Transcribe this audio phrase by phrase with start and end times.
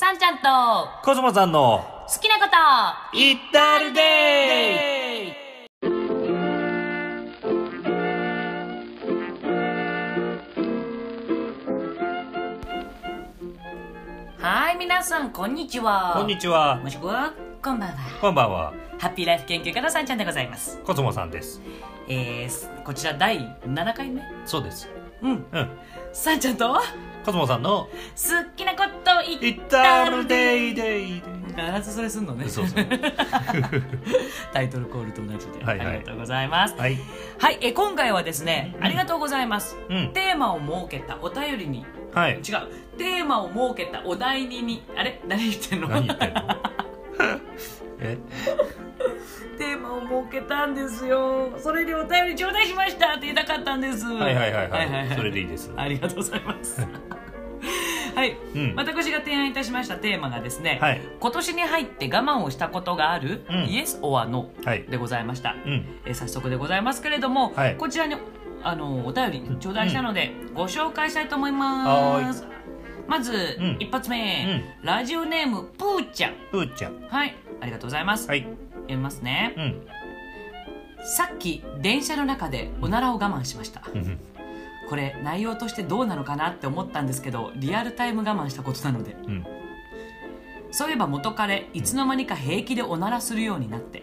[0.00, 0.44] さんちゃんと
[1.02, 2.48] コスモさんの好きなこ
[3.12, 5.32] とイッタルデイ
[14.40, 16.14] はい皆さんこんにちは。
[16.16, 16.76] こんにちは。
[16.76, 17.96] もしくはこんばんは。
[18.20, 18.72] こんばんは。
[19.00, 20.78] ハッピーライフ研究家のさんちゃんでございます。
[20.84, 21.60] コスモさんです。
[22.06, 24.22] えー、こちら第7回目？
[24.44, 24.88] そうです。
[25.22, 25.44] うん。
[25.50, 25.70] うん。
[26.12, 26.80] さんちゃんと好
[27.24, 27.88] コスモさんの
[28.56, 32.48] きなこと言イッタルデイデイ必ずそれすんのね。
[32.48, 32.86] そうそう。
[34.52, 35.86] タイトルコールと同じで、はいはい。
[35.88, 36.74] ありがとうございます。
[36.76, 36.96] はい。
[37.38, 40.12] はいえ今回はですねありがとうございます、うん。
[40.12, 41.84] テーマを設けたお便りに。
[42.14, 42.34] はい。
[42.36, 42.42] 違う。
[42.96, 44.84] テーマを設けたお題にに。
[44.96, 45.20] あれ？
[45.26, 45.88] 何言ってんの？
[45.88, 46.40] 何言ってんの？
[48.00, 48.18] え？
[49.58, 51.52] テーマを設けたんですよ。
[51.58, 54.06] それでお便り頂戴しましたって言いたかったんです。
[54.06, 55.16] はいはいはいはい。
[55.16, 55.72] それでいいです。
[55.76, 56.86] ありがとうございます。
[58.14, 58.74] はい、うん。
[58.76, 61.00] 私が提案いたしましたテーマがですね、はい。
[61.20, 63.64] 今年に入って我慢をしたことがある、うん。
[63.66, 64.84] イエス・オア・ノはい。
[64.84, 65.84] でございました、うん。
[66.04, 67.76] えー早速でございますけれども、はい。
[67.76, 68.16] こちらに
[68.62, 72.46] あのお便り頂戴したので、ご紹介したいと思いはます。
[73.06, 73.76] まず、うん。
[73.78, 76.34] 一発目、ラジオネームプーちゃん。
[76.50, 77.00] プーちゃん。
[77.08, 78.42] はいありがとうございます、はい。
[78.42, 79.86] 読みますね、うん。
[81.04, 83.82] さっき電車の中でおならを我慢しました。
[83.94, 84.18] うん
[84.88, 89.16] これ内容としてどうなのかなって思ったんですけどリアルタイム我慢したことなので。
[89.26, 89.46] うん。
[90.70, 94.02] そういえば元彼いつの間にか平気でおならするようになって。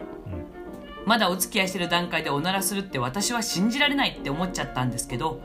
[1.04, 5.40] まだお付き合いしてる段階でおならするって私は信じられないって思っちゃったんですけど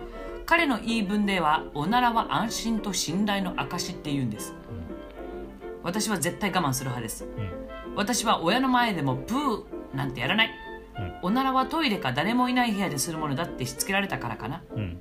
[0.48, 4.54] 彼の言い分ではおならは安心と信頼の証って言うんです。
[5.84, 7.26] 私は絶対我慢する派です。
[7.26, 7.61] うん
[7.95, 10.50] 私は親の前でもプーなんてやらない、
[10.97, 11.14] うん。
[11.23, 14.64] おならはトイレか誰もいない部屋でするものだってしつけられたからかな。
[14.75, 14.98] うん。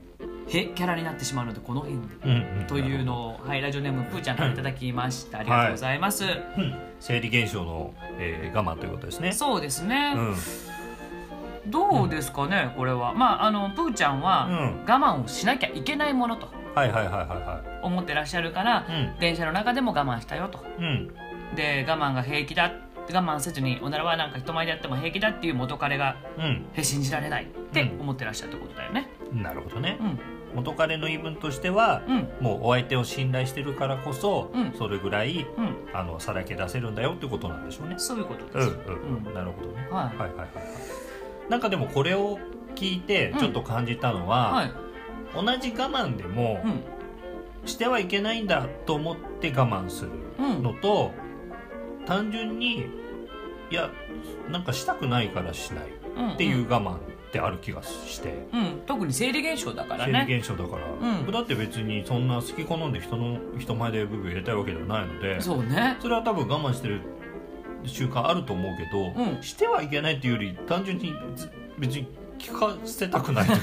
[0.48, 2.06] へキャラになってしまうのでこの辺で。
[2.24, 2.66] うんうん。
[2.66, 5.38] というのを、はい、ラジオネームプーちゃんからいただきました。
[5.38, 6.74] ありがとうございます、うん。
[6.98, 9.32] 生理現象の、えー我慢ということですね。
[9.32, 11.70] そうですね、うん。
[11.70, 13.14] どうですかね、これは。
[13.14, 14.56] まああのプーちゃんは、うん。
[14.84, 19.20] 我慢をしなきゃいけないものとはいはいはいはいは思ってらっしゃるから、うん。
[19.20, 20.58] 電車の中でも我慢したよと。
[20.58, 21.10] いうん
[21.56, 22.72] で我慢が平気だ
[23.12, 26.16] 我慢せずにおならはなんか人前でやっても平気だっていう元彼が
[26.74, 28.00] え信じられないってうん。
[28.00, 29.08] 思ってらっしゃるってことだよね。
[29.32, 29.98] うんなるほどね。
[30.00, 30.18] うん。
[30.54, 32.28] 元彼の言い分としてはうん。
[32.40, 34.72] もうお相手を信頼してるからこそ、うん。
[34.76, 35.76] それぐらいうん。
[35.92, 37.94] あのさらけ出せるんだよってことなんでしょうね。
[37.98, 39.34] そういうことうんです、うん、うん。
[39.34, 39.88] なるほどね。
[39.90, 40.04] はい。
[40.04, 41.50] はいはいはいはい。
[41.50, 42.38] なんかでもこれを
[42.76, 43.38] 聞いてうん。
[43.38, 44.72] ちょっと感じたのは、はい。
[45.34, 46.82] 同じ我慢でも、うん。
[47.66, 50.62] してはいけないんだと思って我慢するうん。
[50.62, 51.12] のと、
[52.06, 52.86] 単純に
[53.70, 53.90] いや
[54.50, 55.84] なんかしたくないからしない
[56.16, 56.98] うんっていう我慢っ
[57.32, 58.48] てある気がして。
[58.52, 61.30] うん、特に生理現象だから生ね理現象だから、うん。
[61.30, 65.96] だって別にそんな好き好んで人の人前でブーブー入れたいわけではないのでそうね。
[66.00, 67.02] それは多分我慢してる
[67.84, 69.42] 習慣あると思うけど、うん。
[69.42, 72.08] してはいけないっていうより単純にず別に
[72.38, 73.48] 聞かせたくない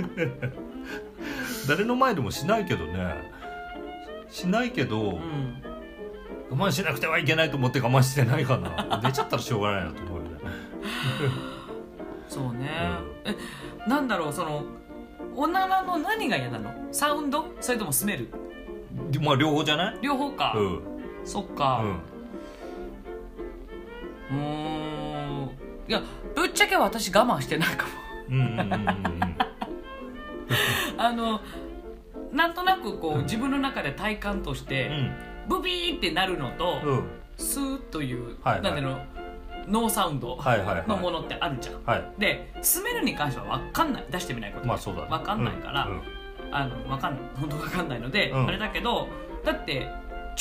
[1.68, 3.39] 誰の前でもしないけどね
[4.30, 5.62] しないけど、うん。
[6.50, 8.98] 我慢しなくてはいけないと思って我慢してないかな。
[9.02, 10.30] 出ちゃったらしょうがないなと思うよね。
[12.28, 12.68] そうね、
[13.24, 13.36] え
[13.88, 14.62] なんだろうその
[15.34, 16.72] おならの何が嫌なの？
[16.92, 17.46] サウンド？
[17.60, 18.28] それともスメル？
[19.10, 19.98] でまあ両方じゃない？
[20.00, 20.80] 両方か、うん。
[21.24, 22.00] そっうかん。
[24.30, 25.50] うーん。
[25.88, 26.00] いや
[26.36, 27.92] ぶっちゃけ私我慢してないかも。
[28.28, 29.36] うんうんうんうんうん。
[30.98, 31.40] あの
[32.32, 34.90] なんとなくこう自分の中で体感として、
[35.48, 36.90] ブビーってなるのと、うん。
[36.90, 38.62] うんスーッという、はいはい。
[38.62, 38.98] なんていうの
[39.66, 40.38] ノーサウンド
[40.86, 42.04] のものってあるじゃん、はい。
[42.18, 44.04] でスメルに関しては分かんない。
[44.10, 44.66] 出してみないこと。
[44.66, 45.08] まあそうだね。
[45.08, 45.92] 分かんないから、うん。
[45.92, 46.02] うん。
[46.50, 47.22] あの分かんない。
[47.40, 48.46] 本当分かんないので、うん。
[48.46, 49.08] あれだけど
[49.42, 49.88] だって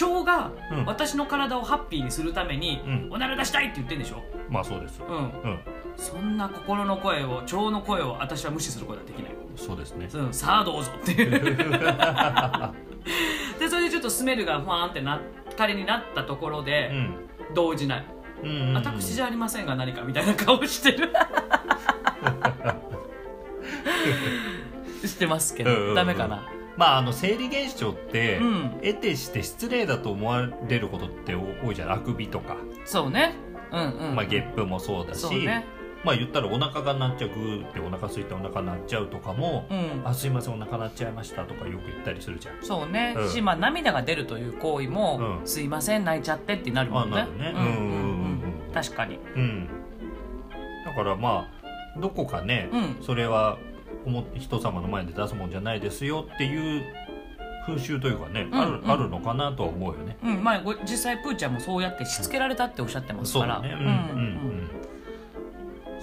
[0.02, 0.86] 腸がうん。
[0.86, 3.08] 私の体をハッピーにするために、うん。
[3.12, 4.22] おなら出したいって言ってんでしょ？
[4.50, 5.16] まあそうですうん。
[5.16, 5.60] うん。
[5.96, 10.10] そんな心の声を腸の声を私は無視することはできない、そうですね。
[10.14, 11.32] うん、さあどうぞっていう。
[13.60, 15.20] でそれでちょっとスメルがファーンってな
[15.58, 17.16] 仮になったところうで、ん
[17.54, 18.06] 動じない、
[18.44, 18.50] うん。
[18.50, 21.12] うんうん私じゃありませんが何かみたいな顔してる。
[25.06, 25.96] してますけど、うんうんうん。
[25.96, 26.48] ダメかな。
[26.78, 28.70] まああの生理現象って、うん。
[28.82, 31.92] 得てして失礼だと思われることって多いじゃん。
[31.92, 33.36] あくびとか、そうね。
[33.72, 34.16] うんうん。
[34.16, 35.20] まあ、ゲップもそうだし。
[35.20, 35.66] そうね
[36.04, 40.02] まあ言ったらお腹が鳴っちゃうグーってお腹空いてお腹鳴っちゃうとかも、うん。
[40.06, 42.56] あすいませんお腹鳴っちゃいましたとかよく言ったりするじゃん。
[42.62, 45.48] そうね、うんし、まあ、涙が出るという行為も、うん。
[45.48, 47.12] すいません泣いちゃってってなるもんね。
[47.12, 47.54] まあなるね。
[47.56, 47.74] うんうんうんうん。
[47.74, 47.94] うん
[48.68, 49.20] うん確かに。
[49.36, 49.68] うん。
[50.86, 51.48] だからま
[51.96, 53.04] あどこかね、うん。
[53.04, 53.58] それは
[54.06, 56.84] 思っ人様の前で出すもんじゃないですよっていう
[57.66, 58.92] 風習というかね、うんあるうん。
[58.92, 60.18] あるのかなとは思うよね。
[60.24, 60.44] うん。
[60.44, 63.56] まあ、ご実際プーちゃんもそうやってしつけられたっておっしゃってますから。
[63.56, 63.74] そうだね。
[63.74, 64.24] うんうん。
[64.24, 64.39] うん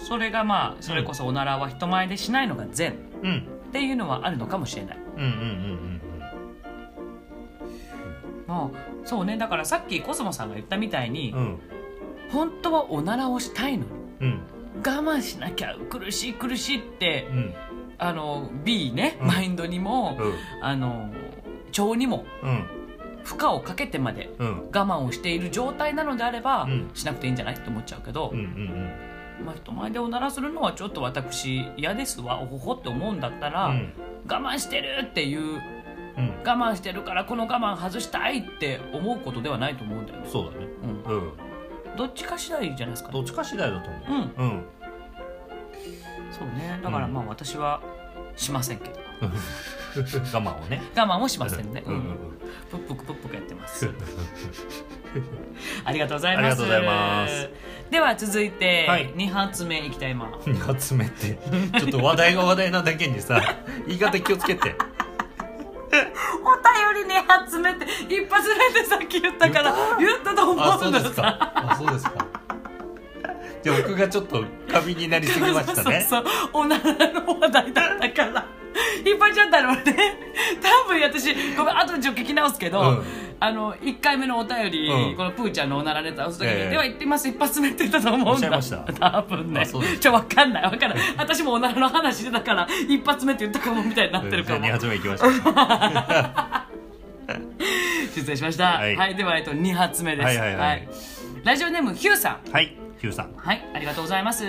[0.06, 2.92] それがまあそれこそおならは人前でしないのが善。
[2.92, 3.28] っうん。
[3.28, 4.98] うんていうのはあるのかもしれない。
[5.16, 6.00] うんうんうん
[8.46, 8.70] も
[9.04, 9.36] うそうね。
[9.36, 11.38] だからさっきコスモさんが言ったみたいに、うん。
[11.38, 11.58] うん
[12.30, 14.40] 本当はおならをしたいのにうん。
[14.78, 17.54] 我慢しなきゃ苦しい苦しいってうん。
[17.98, 19.26] あの B ね、うん。
[19.28, 20.34] マインドにも、うん。
[20.60, 21.10] あの
[21.78, 22.64] 腸にもうん。
[23.24, 24.56] 負荷をかけてまでうん。
[24.72, 26.90] 我慢をしている状態なのであれば、うん。
[26.94, 27.54] しなくていいんじゃない？
[27.54, 28.92] って思っちゃうけど、うんうん
[29.44, 33.92] まあ、人前でおならするのはちょっと私嫌ですわおほほって思うんだったら、うん。
[34.28, 35.60] 我慢してるっていう
[36.16, 36.30] うん。
[36.44, 40.66] 我慢してるからこの我慢外したいって思うことではないと思うんだよね、そうだね。
[41.06, 41.32] うん、うん。
[41.96, 43.14] どっちか次第じゃないですかね。
[43.14, 44.30] どっちか次第だと思う。
[44.38, 44.64] うん。
[46.32, 46.80] そうね。
[46.82, 47.82] だからまあ私は
[48.36, 50.82] しませんけど我慢をね。
[50.94, 51.94] 我慢もしませんね、うん。
[51.94, 52.02] うん。
[52.70, 53.88] プップクプップクやって ます。
[55.84, 56.56] ありがとうございま
[57.26, 57.48] す。
[57.90, 59.10] では続いて、はい。
[59.14, 61.38] 2発目いきたいま2発目って
[61.78, 63.40] ちょっと話題が話題なだけにさ
[63.86, 64.74] 言い方気をつけて。
[66.44, 70.34] お便り2発目って一発目でさっき言ったから言った？
[70.34, 71.52] と思ううんだですか。
[71.54, 72.12] あそうですか。
[73.62, 76.06] じゃあ僕がちょっと過敏になりすぎましたね。
[76.08, 76.50] そうそうそう。
[76.52, 78.46] おならの話題だったから
[79.04, 79.82] 引っ張っちゃったのね。
[80.62, 83.04] 多分私ごめん後でちょっと聞き直すけど、うん。
[83.38, 85.16] あの1回目のお便り、うん。
[85.16, 88.60] このプーちゃんのおならネタをする時に、ええでは言ってみます一発目って言ったと思うんだ
[88.98, 89.66] 多分ね。
[89.66, 90.98] ちょ分かんない分かんない。
[91.18, 94.64] 私もおならの話してたから一発目って言ったかもみたいになってるかも。
[94.64, 95.32] 2発目いきましょう
[98.14, 98.64] 失礼しました。
[98.64, 100.56] は、はいいでは、えっと、2発目です、はいはい。
[100.56, 100.88] はい。
[101.44, 102.50] ラジオネームヒューさん。
[102.50, 103.34] はいヒューさん。
[103.36, 104.44] はいありがとうございます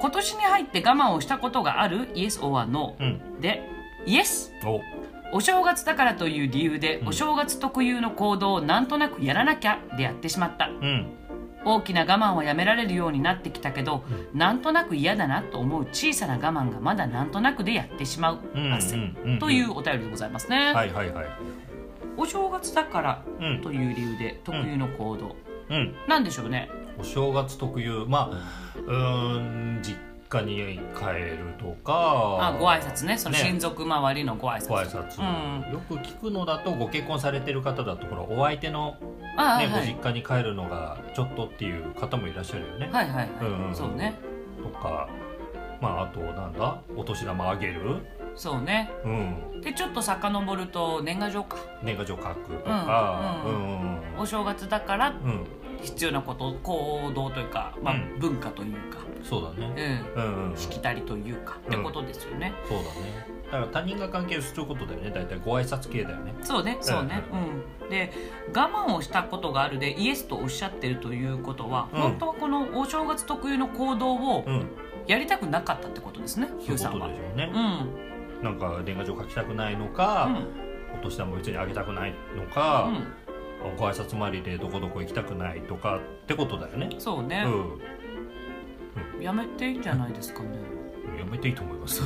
[0.00, 3.40] 今年に入って我慢をしたことがある？Yes or No、うん。
[3.40, 3.62] で
[4.06, 4.80] Yes お。
[5.32, 7.08] お正月だからという理由で、うん。
[7.08, 10.68] お正月特有の行動をなんとなくやらなきゃでやってしまった。
[10.68, 11.06] うん。
[11.62, 14.02] 大きな我慢はやめられるようになってきたけど、
[14.32, 19.38] なんとなく嫌だなと思う小さな我慢がまだなんとなくでやってしまううん汗、うんうん。
[19.38, 21.26] というお便りでございますね、はいはいはい。
[22.16, 23.60] お正月だからうん。
[23.60, 25.36] という理由で特有の行動、
[25.68, 25.94] うん。
[26.08, 26.70] なんでしょうね
[27.00, 29.38] お正月特有まあうー
[29.78, 29.96] ん実
[30.28, 31.92] 家に帰るとか。
[32.40, 33.18] あご挨拶ね。
[33.18, 33.42] そのね。
[33.42, 34.68] 親族周りのご挨拶。
[34.68, 35.72] ご挨拶、うん。
[35.72, 38.96] よく聞くのだとご結婚されてる方だところお相手の、
[39.58, 44.18] ねご実家に帰るのがちょっとっていう方もいらっしゃるよね、はいはいはい、うんうんそうね。
[44.62, 45.08] とか
[45.80, 46.80] まああとなんだ？
[46.94, 47.96] お年玉あげる？
[48.36, 48.90] そうね。
[49.04, 49.60] うん。
[49.62, 51.56] でちょっと遡ると年賀状か。
[51.82, 53.42] 年賀状書くとか。
[53.44, 54.20] ううんんうん。
[54.20, 55.44] お正月だからうん
[55.82, 58.18] 必要なこと行動というか、まあうん。
[58.18, 60.02] 文化というか、そうだね。
[60.16, 62.52] うん、うんうんしきたりというか、ってことですよね。
[62.68, 63.40] そうだね。
[63.46, 65.10] だから他人が関係することだよね。
[65.10, 66.34] 大体ご挨拶系だよね。
[66.42, 67.22] そうねそうね。
[67.82, 68.12] うん、で
[68.54, 72.00] 我慢をしたことがあるでイエスとおっしゃってるということは、うん。
[72.00, 74.66] 本当はこのお正月特有の行動をうん。
[75.06, 77.88] やりたくなかったってことですね、ヒューさんはそういうことでしょうね。
[78.38, 78.44] う、ん。
[78.44, 80.98] なんか年賀状書きたくないのか、うん。
[81.00, 83.19] お年玉別にあげたくないのか、うん
[83.76, 86.90] ご挨拶回りでどこどこ行きたくないとかってことだよね。
[86.98, 87.44] そうね。
[87.46, 89.22] う、ん。
[89.22, 90.48] やめていいんじゃないですかね。
[91.18, 92.00] やめていいと思います。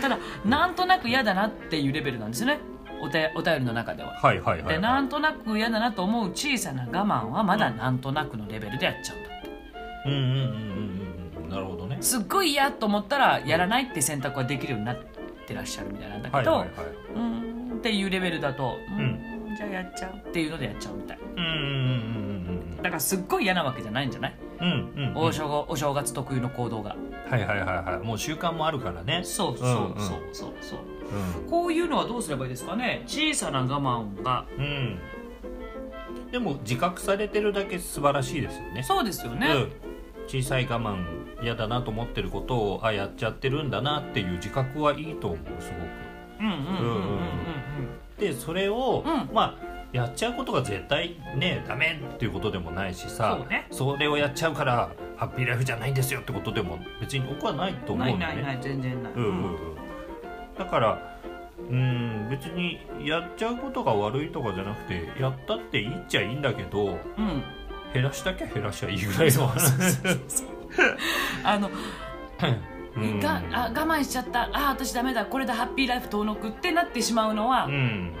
[0.00, 2.58] ただなんとなく嫌だなっていうレベルなんですね。
[3.00, 4.14] おてお便りの中では。
[4.14, 9.50] はいはいはい、でなんとなく嫌だなと思う小さな我慢はまだなんとなくのレベルでやっちゃうんだって。
[10.06, 10.34] うんうんうんうん
[11.38, 11.48] うんうん。
[11.50, 11.98] なるほどね。
[12.00, 14.98] すっごい嫌と思ったらやらないって選択はできるようになっ
[15.46, 16.86] てらっしゃるみたいなんだけど、はいはいはい。
[17.14, 17.54] うーん。
[17.74, 21.18] っていうレベルだと、うん、じゃあやっちゃうっていうのでやっちゃうみたい。
[21.36, 25.08] うんうんうんだからすっごい嫌なわけじゃないんじゃない、うんうんうん。
[25.08, 26.96] うんお正お正月特有の行動が。
[27.30, 28.06] はいはいはいはい。
[28.06, 29.22] もう習慣もあるからね。
[29.24, 30.52] そうそううんうんそうそう。
[30.60, 30.80] そう
[31.40, 31.50] うん。
[31.50, 33.02] こういうのはどうすればいいですかね？
[33.06, 34.44] 小さな我慢が。
[34.58, 34.98] うん。
[36.30, 38.82] でも自覚されてるだけ素晴らしいですよね。
[38.82, 39.72] そうですよね、うん、
[40.26, 41.04] 小さい我慢
[41.42, 45.82] 嫌だなと思ってることをあやっちゃってるんだなっていう自覚はいいと思うすごく。
[46.40, 46.56] うん、うんうん。
[46.56, 49.34] うんうんうんでそれを、うん。
[49.34, 53.66] まあやっちゃうことが絶対ねダメっていうことでもないしさそうね。
[53.70, 58.42] それをやっちゃうからハッピーライフじゃないんですよってことでも別に僕はないと思うんだよね。
[58.42, 59.56] ないないない全然ない、うんうんうん。
[60.58, 61.18] だから
[61.58, 67.42] うん別にやっちゃうことが悪いとかじゃなくてやったっていいっちゃいいんだけどうん。
[67.92, 69.72] 減らしたきゃ減らしゃいいぐらいの話。
[71.44, 71.74] あのうん
[73.20, 74.48] があ我慢しちゃった。
[74.52, 75.26] あ私ダメだ。
[75.26, 78.12] これでハッピーライフ遠のくってなってしまうのは、うん。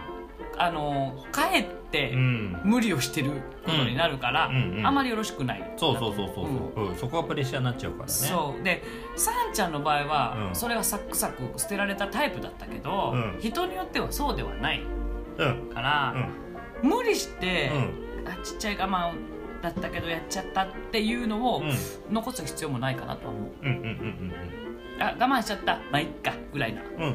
[0.56, 2.60] あのかえってうん。
[2.64, 3.30] 無理をしてる
[3.64, 5.74] ことになるから、うんうんあまりよろしくない。
[5.76, 6.96] そうそうそうそうそう、うん。
[6.96, 8.12] そこはプレッシャーになっちゃうからね。
[8.12, 8.62] そう。
[8.62, 8.82] で
[9.16, 10.54] サンちゃんの場合は、うん。
[10.54, 13.40] それがサクサク捨てられたタイプだったけど、うん。
[13.40, 14.82] 人によってはそうではない。
[15.38, 15.70] うん。
[15.72, 16.14] から
[16.82, 16.88] う、ん。
[16.88, 18.28] 無理して、うん。
[18.28, 19.12] あちっちゃい我慢
[19.62, 21.72] だったけどやっちゃったっていうのをうん。
[22.12, 23.50] 残す必要もないかなとは思う。
[23.62, 24.63] うんうんうん
[25.00, 25.76] あ我慢しちゃった。
[25.90, 26.32] まあいっか。
[26.52, 26.82] ぐらいな。
[26.82, 27.14] うんうんうん。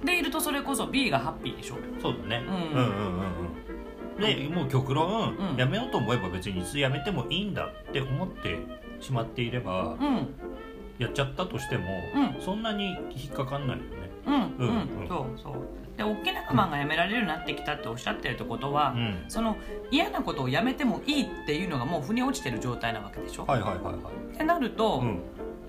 [0.00, 1.76] うんでいるとそれこそ B がハッピーでしょ。
[2.00, 2.54] そうだね、うん。
[2.54, 3.50] うんうんうんうん
[4.20, 8.58] でもう極論、うんやめようと思えば別にいつやめてもいいんだって思って
[9.00, 10.28] しまっていれば、うん。
[10.98, 11.84] やっちゃったとしても、
[12.38, 13.90] うそんなに引っかかんないよね。
[14.26, 15.08] うんうん、うんうん。
[15.08, 15.54] そうそう。
[15.96, 19.24] で大きな我慢がやめられるようになってきたっておっしゃってるってことは、うん。
[19.28, 19.56] その
[19.90, 24.34] 嫌なことをやめてもいいっていうのがもう腑に落ちてる状態なわけでしょ、はいはいはいはい。
[24.34, 25.20] ってなると、うん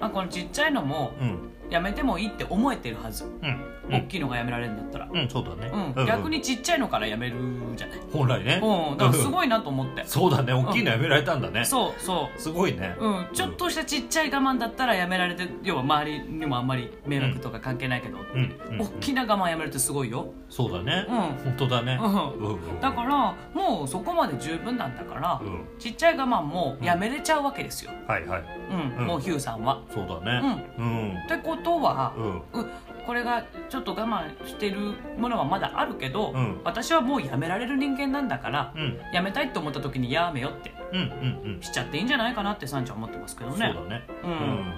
[0.02, 1.40] まあ、このちっちゃいのもうん。
[1.72, 3.72] やめてもいいって思えてるはず、うん。
[3.90, 6.06] 大きいのがやめられるんだったら、うんそうだね、うん。
[6.06, 7.36] 逆にちっちゃいのからやめる
[7.76, 8.62] じゃない、本来ね。
[8.64, 10.54] うん、だからすごいなと思って、そうだね。
[10.54, 12.40] 大きいのやめられたんだね、そうそう。
[12.40, 12.96] すごいね。
[13.00, 18.56] うん、ちょっとしたちっちゃい我慢だったらやめられて要は周りにもあんまり迷惑とか関係ないけど、うん。
[18.72, 18.82] うん。
[18.82, 21.16] 大きな我慢やめるってすごいよ、そうだね、うん。
[21.16, 22.14] 本当だね、うん。
[22.14, 22.54] うん。
[22.54, 22.80] うん。
[22.80, 25.66] だからもうそこまで十分なんだから、うん。
[25.80, 28.44] ちっちゃい我慢もやめれちゃうわけですよ、はいはい。
[28.72, 28.98] うん。
[29.00, 29.08] うん。
[29.08, 29.82] もうヒューさんは。
[29.94, 30.66] そうだね。
[30.78, 31.18] うん。
[31.26, 32.42] ってことは、うん。
[32.62, 32.72] うん
[33.04, 36.62] これがちょっと我慢してるものはまだあるけど、うん。
[36.64, 39.00] 私はもうやめられる人間なんだから、うん。
[39.12, 41.62] やめたいって思った時にやめよってうんうんうん。
[41.62, 44.04] しちゃっていいんじゃないかなってサンちゃん思ってますけどそうねだね。
[44.24, 44.32] うん。
[44.32, 44.38] うん。
[44.38, 44.74] うん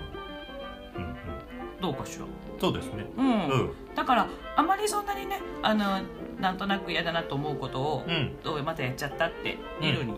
[1.81, 2.25] どうかしら？
[2.61, 3.05] そうですね。
[3.17, 3.71] うん、うん。
[3.93, 5.99] だからあまりそんなにねあの
[6.39, 8.37] なんとなく嫌だなと思うことを、うん。
[8.41, 10.13] どうまたやっちゃったってうんいうに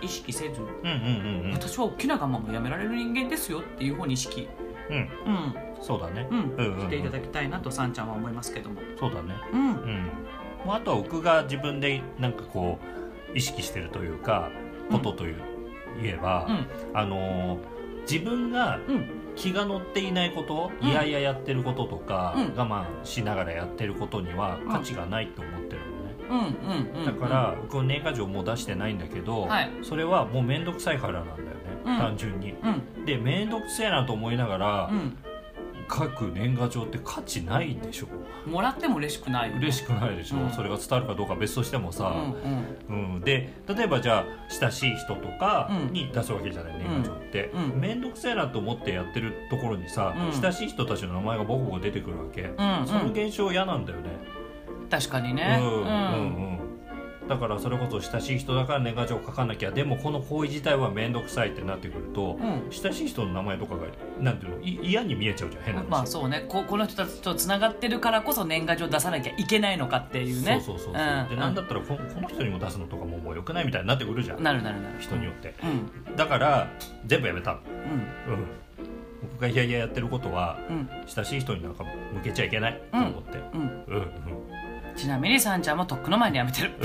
[0.00, 4.48] 意識せず、うんうんうん私は大きな我慢もやめられる人間ですよっていうふうに意識、
[4.90, 5.02] うんうん。
[5.02, 5.54] うん
[5.84, 6.26] そうだね。
[6.30, 6.38] うん。
[6.38, 6.80] うんうんうん。
[6.80, 8.80] していただきたいなとさんちゃんは思いますけども。
[8.98, 9.34] そうだね。
[9.52, 9.60] うん。
[9.60, 10.10] うん。
[10.64, 12.78] もうあとは僕が自分でなんかこ
[13.32, 14.50] う意識してるというか
[14.90, 15.36] ことという
[16.00, 16.98] 言えばうん。
[16.98, 17.58] あのー
[18.10, 19.06] 自分がうん。
[19.34, 20.88] 気が乗っていないこと、うん。
[20.88, 22.54] いやいややってることとか、うん。
[22.56, 24.68] 我慢しながらやってることにはうん。
[24.68, 29.70] 価値がないと思ってるのね、うんうんうんだから、僕は年賀状もう出してないんだけど、はい。
[29.82, 31.52] それはもう面倒くさいからなんだよね、
[31.84, 31.98] うん。
[31.98, 32.52] 単純に。
[32.52, 33.04] うん。
[33.04, 35.16] で面倒くせえなと思いながら、うん
[35.90, 38.06] 書く年賀状って価値ないでしょ？
[38.48, 39.52] もらっても嬉しくない。
[39.52, 40.50] 嬉しくないでしょ、うん。
[40.50, 42.48] それが伝わるかどうかは別としてもさ、う
[42.90, 43.14] んうん。
[43.14, 45.92] うん、で例えばじゃあ親しい人とかうん。
[45.92, 47.50] に出すわけじゃない、年賀状って。
[47.54, 47.64] うん。
[47.64, 50.40] うん面倒、くせえなと思ってやってるところにさ、うん。
[50.40, 54.10] 親しい人たちの名前がボコボコ出てくるわけ、うんその現象嫌なんだよね、
[54.90, 55.58] 確かにね。
[55.60, 55.78] うんうん。
[55.78, 56.63] うん
[57.28, 62.62] だからそれこそ親しい人だから年賀状書かなきゃでもこの行為自体は面倒くさいってなってくると、うん。
[62.70, 63.86] 親しい人の名前とかが
[64.20, 66.44] なんていうのい嫌に見えちゃうじゃん変な話、まあそうね。
[66.48, 70.60] ここの人たちとつながってるからこそ年賀状出さなきゃいけないのかっていうね。
[70.64, 71.28] そうそうそうそう、ん。
[71.30, 75.54] でなんだったらここの人にも出すのとかももうよくないみたいになってくるじゃんなるなるなる人によって。
[75.62, 75.66] う
[76.12, 76.70] んだから
[77.06, 77.58] 全部やめたうん。
[77.58, 78.46] うん。
[79.22, 80.88] 僕がいやいややってることはうん。
[81.06, 83.38] 親しい人になんか向けちゃいけないと思って。
[83.54, 83.60] うん。
[83.60, 84.33] うんうん
[84.96, 86.72] ちなみにさんちゃんもとっくの前にやめてる。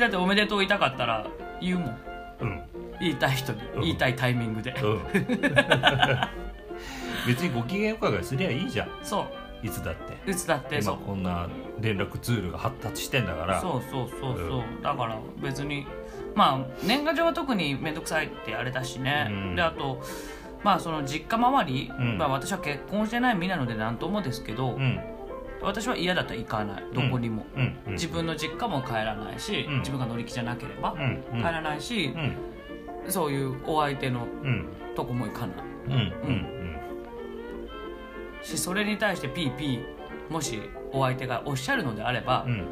[0.00, 1.26] だっておめでとう言いたかったら
[1.60, 1.98] 言うもん。
[2.40, 2.62] うん。
[3.00, 3.80] 言いたい人にうん。
[3.82, 4.74] 言いたいタイミングで。
[4.82, 5.00] うん。
[7.26, 8.88] 別にご機嫌伺いすりゃいいじゃん。
[9.02, 9.20] そ
[9.62, 9.66] う。
[9.66, 10.30] いつだって。
[10.30, 11.06] いつだってそ今う。
[11.06, 11.48] こんな
[11.80, 13.60] 連絡ツールが発達してんだから。
[13.60, 15.86] そうそうそうそう、うだから別に
[16.34, 19.56] まあ年賀状は特に面倒くさいってあれだしね、うん。
[19.56, 20.00] であと
[20.62, 22.16] まあその実家周り、うん。
[22.16, 25.00] まあ、私は結婚してない身なので何ともですけど、うん
[25.62, 26.84] 私は嫌だったら行かない。
[26.94, 27.44] どこにも、
[27.88, 29.78] 自分の実家も帰らないし、うん。
[29.80, 30.96] 自分が乗り気じゃなければ
[31.32, 33.12] 帰らないしう、ん。
[33.12, 34.66] そういうお相手のうん。
[34.94, 35.56] とこも行かない。
[35.86, 35.92] うん。
[35.94, 35.96] う
[36.32, 36.46] ん。
[38.42, 40.60] しそれに対してピーピーもし
[40.92, 42.64] お相手がおっしゃるのであれば、うん。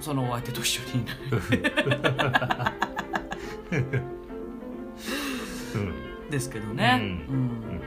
[0.00, 1.16] そのお相手と一緒にいない。
[5.74, 6.30] うん。
[6.30, 7.80] ですけどね、うん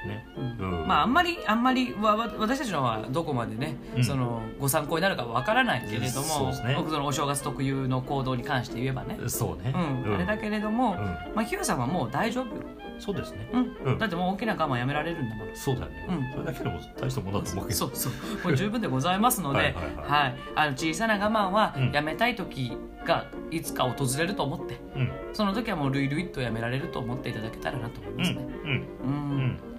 [0.00, 0.26] ですね。
[0.36, 0.80] うん。
[0.80, 0.88] うん。
[0.88, 4.04] まああんまりあんまりわわ私たちのはどこまでね、うん。
[4.04, 6.74] そのご参考になるかわからないけれども、そうですね。
[6.76, 9.72] 僕そのお正月特有の行動に関して言えばね、そうね。
[9.74, 10.14] うん。
[10.14, 10.96] あれだけれども、うん。
[11.34, 12.44] まあヒューさんはもう大丈夫。
[12.56, 12.62] よ、
[12.98, 13.48] そうですね。
[13.52, 13.76] うん。
[13.84, 13.98] うん。
[13.98, 15.48] だってもう大きな我慢やめられるんだもん。
[15.54, 16.06] そうだね。
[16.08, 16.32] うん。
[16.32, 17.78] それだけでも大したもんだと思うけど。
[17.78, 18.12] そうそう
[18.44, 19.94] もう十分でございますのではいはいはい。
[19.96, 20.34] はい。
[20.54, 21.92] あの小さな我慢はうん。
[21.92, 24.80] やめたい時がいつか訪れると思って。
[24.96, 25.12] うん。
[25.32, 28.46] その時はもうルイルイっとやめられると思っていただけたらなと思いますね。
[28.64, 28.70] うん。
[28.70, 29.69] うん、うん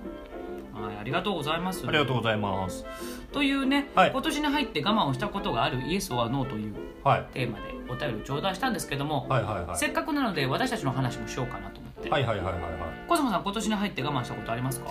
[0.82, 1.88] はい、ありがとうございます。
[1.88, 2.86] ありがとうございます。
[3.32, 4.12] というね、はい。
[4.12, 7.28] 今年に入って我慢をしたことがあるイエス・オア・ノーというはい。
[7.34, 9.78] テーマでお便りを頂戴したんですけども、はいはいはい。
[9.78, 12.64] せっかくなので私たちの話もしようかなと思って、はいはいはいはいはい。
[13.08, 14.90] コスモさん今年に入って我慢したことありますか？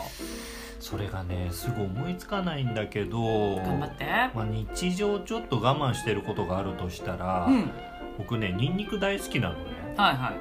[0.80, 4.04] それがねすぐ思いつかないんだけど頑張って。
[4.34, 7.70] まあ、日常ちょっと我慢してることがあるとしたら、うん。
[8.16, 9.94] 僕ねニンニク大好きなのね。
[9.96, 10.32] はいは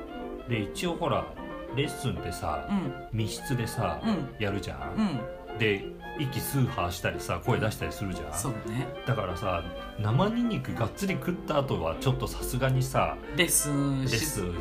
[0.48, 0.50] い。
[0.50, 1.26] で一応ほら
[1.76, 3.08] レッスンってさ、うん。
[3.12, 4.30] 密室でさ、うん。
[4.40, 5.20] やるじゃん
[5.60, 5.84] で
[6.18, 8.34] 息スーハーしたりさ声出したりするじゃん。
[8.34, 8.88] そうね。
[9.06, 9.64] だからさ
[10.00, 14.54] 生ニンニクがっつり食った後はちょっとさすがにさですレッスンっ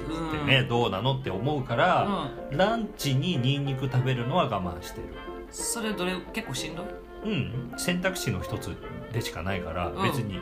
[0.47, 5.07] てね、どうなのって思うから、ランチにニンニク食べるのは我慢してる。
[5.51, 6.87] それどれ結構しんどい？
[7.25, 7.73] うん。
[7.77, 8.77] 選択肢の一つ
[9.13, 10.03] でしかないからうん。
[10.03, 10.41] 別にいい、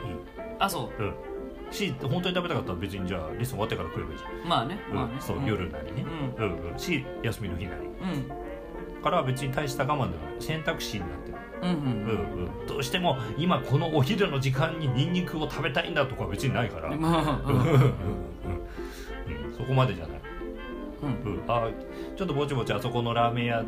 [0.59, 1.03] あそう。
[1.03, 1.13] ん。
[1.71, 4.31] し本当に食べたかったら別にじゃあレッスン終わってから食えばいいじゃん。
[4.41, 5.13] うまあねまあね。
[5.15, 5.21] うん。
[5.21, 6.05] そう、夜なりね、
[6.37, 6.79] ううんうん。
[6.79, 7.81] し休みの日なり。
[7.81, 8.46] うん
[9.01, 10.41] から別に大した我慢ではない。
[10.41, 11.81] 選択肢になってる、うんうんうん。
[12.61, 16.91] うん、どうしても今このお昼の時間にニンニクを食べたいんだとかは別にないから、
[19.57, 20.21] そこまでじゃない、
[21.25, 21.33] うん。
[21.33, 21.69] うん、あ
[22.15, 23.63] ちょっとぼちぼちあそこのラーメン屋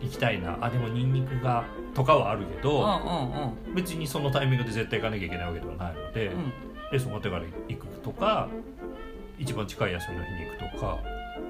[0.00, 1.64] 行きたいなあでもニンニクが
[1.94, 2.62] とかはあるけうん。
[2.62, 2.84] ど、
[3.66, 3.74] うん。
[3.74, 6.52] 別にそのタイミングで絶対行かなきゃいけないわけではないので、うん。
[6.92, 8.48] レッスン終わってから行くとか
[9.38, 10.98] 一番近い休みの日に行くとか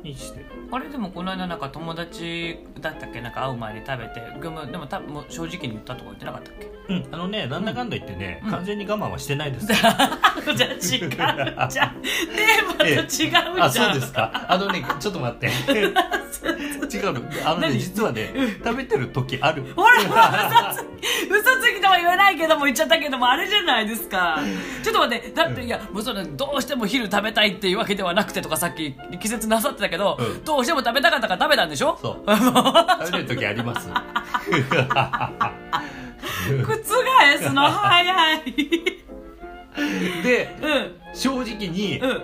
[0.04, 3.20] にしてあれでもこの間なんか友達だったっけ？
[3.20, 6.73] なんか会う前に食べてでもでも多分もう正直に言ったとか言ってなかったっけ？
[6.88, 8.50] うんあのねなんだかんだ言ってね、うん。
[8.50, 10.18] 完全に我慢はしてないです、 じゃあ
[10.54, 14.44] 違うじゃんテーマと違うじゃん、あそうですか。
[14.48, 15.46] あのねちょっと待って。
[16.94, 17.22] 違うの。
[17.44, 17.78] あのね何？
[17.80, 18.30] 実はね
[18.62, 19.64] 食べてる時ある。
[19.74, 20.08] ほら嘘
[20.82, 20.86] つき
[21.30, 24.38] 嘘つきとは言えないけども言っちゃったけどもあれじゃないですか。
[24.82, 25.30] ちょっと待って。
[25.30, 30.44] だっていやもうそれどうしても昼食べたいっていうわけではなくてとかさっき力説なさってたけど、うん。
[30.44, 31.98] どうしても食べたかったから食べたんでしょ？
[32.02, 32.24] そう。
[33.06, 33.88] 食べてる時あります
[36.62, 37.62] 覆すの？
[37.70, 38.52] 早い
[40.22, 41.14] でうん。
[41.14, 42.22] 正直にうん。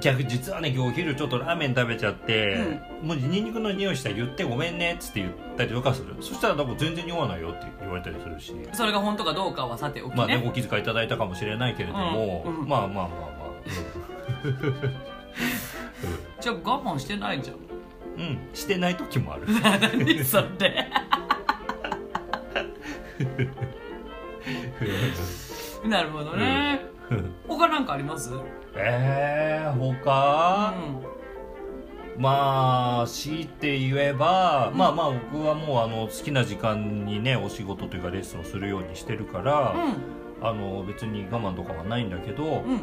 [0.00, 2.58] 逆実はね今日お昼ちょっとラーメン食べちゃって、
[3.00, 8.52] もうニンニクの匂いしたら言ってごめんねっつって言ったりとかするそしたら多分全然匂わないよって言われたりするし。
[8.72, 10.42] それが本当かどうかはさておきね,、まあね。
[10.44, 12.68] お気遣いいただいたかもしれないけれども、うんうん。
[12.68, 13.10] まあまあまあまあ。
[16.40, 17.58] じゃあ我慢してないじゃんう
[18.18, 19.44] ん、うん、してない時もある。
[19.62, 20.90] 何それ？
[25.88, 26.80] なるほどね、
[27.46, 28.30] 他なんかあります？
[28.74, 31.02] えー、う他、ん。
[32.16, 39.74] まあ強いて言えば、まあまあ僕はもうあの好きな時間にねお仕事というかレッスンをするようにしてるから、
[40.42, 42.50] あの別に我慢とかはないんだけど、うん。
[42.50, 42.80] うん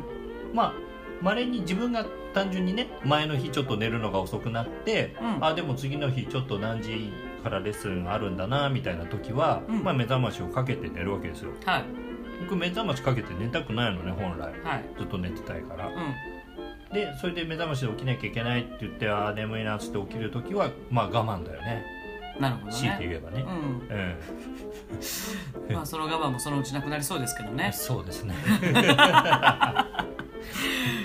[0.54, 0.74] まあ
[1.22, 5.46] まれに自分が単純にね前の日ちょっと寝るのが遅くなって、うん。
[5.46, 9.84] あでも次の日ちょっと何時からレッスンあるんだなみたいな時は、うん。
[9.84, 11.51] まあ、目覚ましをかけて寝るわけですよ。
[11.65, 11.84] はい。
[12.41, 14.51] 僕目覚ましかけて寝たくないのね本来。
[14.63, 14.86] はい。
[14.97, 15.88] ずっと寝てたいから。
[15.88, 15.93] うん。
[16.93, 21.86] でそれで目覚ましで起きなきゃいけないって言ってあー眠いなっつって起きる時はまあ我慢だよね。
[22.39, 23.51] なるほど強いてね言えばね、うん。
[25.69, 25.75] うん。
[25.75, 27.71] まあその我慢もそのうちなくなりそうですけどね。
[27.73, 28.36] そうですね。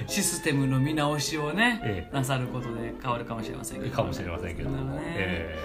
[0.08, 5.02] システムの見直しをね、えなさることで変わるかもしれませんけどかもしれませんけども、ね。
[5.04, 5.58] え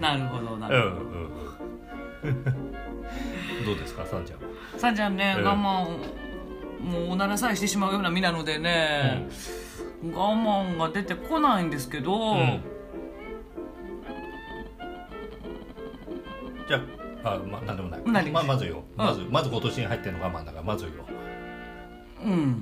[0.00, 2.44] なるほどなるほど、うん
[3.64, 4.44] どうですかさんちゃんは？
[4.78, 5.42] さんちゃんね、ええ。
[5.42, 5.58] 我慢
[6.82, 9.26] もうおならさえしてしまうような身なのでね、
[10.02, 12.62] 我慢が出てこないんですけど、うん。
[16.68, 16.80] じゃ
[17.24, 18.02] ああまなんでもない。
[18.06, 18.82] 何まあまずよ。
[18.98, 19.04] うん。
[19.04, 20.90] まず、まず今年に入ってんの我慢だからまずよ、
[22.24, 22.32] うん。
[22.32, 22.58] うん、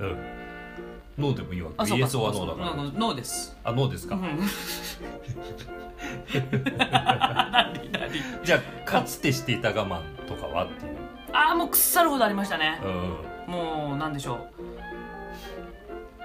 [1.19, 1.95] ノーでもいいわけ。
[1.95, 2.83] イエスはノーだから。
[2.83, 3.55] ノーです。
[3.63, 4.39] あノーですか、うん。
[8.43, 10.95] じゃあかつてしていた我慢とかはっていう。
[11.33, 12.79] ああもう腐るほどありましたね。
[12.81, 12.87] う
[13.51, 13.53] ん。
[13.53, 14.39] もうなんでしょう。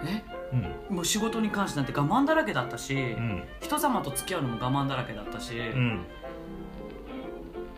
[0.07, 0.22] え？
[0.52, 0.57] う
[0.92, 0.96] ん。
[0.96, 3.42] もう仕事に関してなんて我慢だらけだったし、うん。
[3.61, 6.04] 人様と付き合うのも我慢だらけだったし、うん。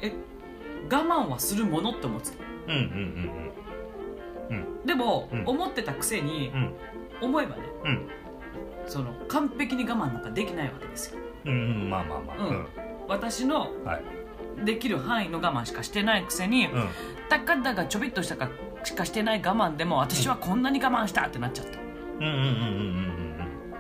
[0.03, 0.13] え？
[0.91, 2.37] 我慢はするものって思ってた？
[2.69, 3.31] うん
[4.51, 4.59] うん。
[4.59, 4.87] うん。
[4.87, 5.45] でも、うん。
[5.47, 6.73] 思ってたくせにう、ん
[7.21, 8.09] 思えばねうん。
[8.87, 11.19] その完璧に我慢なんかできないわけですよ。
[11.47, 11.55] うんう
[11.87, 12.37] んまあまあまあ。
[12.37, 12.67] うん。
[13.09, 13.71] 私の
[14.65, 16.89] できる範囲の我慢しかしてないくせに、うん。
[17.29, 18.49] たかだがちょびっとしたか
[18.85, 22.51] しかしてない我慢でも私はこんなに我慢したってなっちゃった、うんうんうんうんうん